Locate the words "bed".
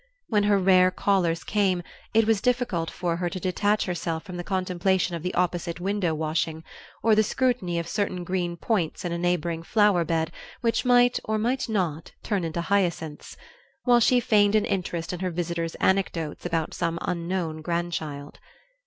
10.03-10.31